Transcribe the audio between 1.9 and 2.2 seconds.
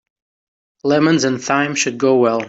go